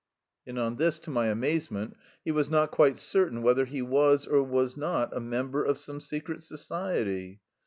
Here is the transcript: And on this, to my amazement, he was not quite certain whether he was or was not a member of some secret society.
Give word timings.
And 0.47 0.57
on 0.57 0.77
this, 0.77 0.97
to 0.97 1.11
my 1.11 1.27
amazement, 1.27 1.95
he 2.25 2.31
was 2.31 2.49
not 2.49 2.71
quite 2.71 2.97
certain 2.97 3.43
whether 3.43 3.65
he 3.65 3.83
was 3.83 4.25
or 4.25 4.41
was 4.41 4.75
not 4.75 5.15
a 5.15 5.19
member 5.19 5.63
of 5.63 5.77
some 5.77 6.01
secret 6.01 6.41
society. 6.41 7.39